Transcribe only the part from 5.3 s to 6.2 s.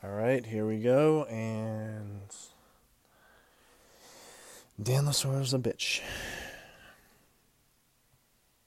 a bitch.